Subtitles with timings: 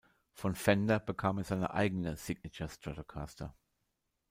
[0.33, 3.53] Von Fender bekam er seine eigene "Signature Stratocaster".